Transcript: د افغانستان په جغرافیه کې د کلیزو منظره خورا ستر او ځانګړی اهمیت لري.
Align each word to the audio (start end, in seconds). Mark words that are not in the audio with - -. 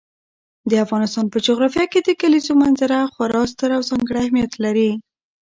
د 0.69 0.71
افغانستان 0.85 1.25
په 1.33 1.37
جغرافیه 1.47 1.85
کې 1.91 1.99
د 2.03 2.09
کلیزو 2.21 2.53
منظره 2.63 2.97
خورا 3.13 3.41
ستر 3.51 3.69
او 3.77 3.81
ځانګړی 3.89 4.17
اهمیت 4.21 4.53
لري. 4.63 4.91